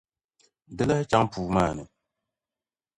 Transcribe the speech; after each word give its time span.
Di 0.75 0.83
lahi 0.89 1.05
chaŋ 1.11 1.23
puu 1.31 1.47
maa 1.55 1.71
ni 1.77 1.83